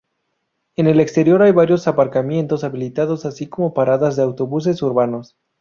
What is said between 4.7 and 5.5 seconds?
urbanos.